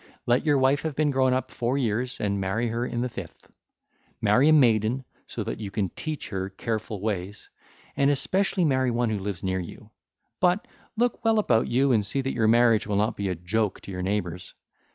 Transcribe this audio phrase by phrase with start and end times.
[0.25, 3.51] Let your wife have been grown up four years, and marry her in the fifth.
[4.19, 7.51] Marry a maiden, so that you can teach her careful ways,
[7.95, 9.91] and especially marry one who lives near you,
[10.39, 10.67] but
[10.97, 13.91] look well about you and see that your marriage will not be a joke to
[13.91, 14.55] your neighbours.